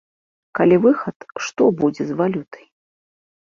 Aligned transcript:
Калі 0.59 0.79
выхад, 0.85 1.17
то 1.35 1.39
што 1.49 1.69
будзе 1.85 2.03
з 2.11 2.21
валютай? 2.25 2.69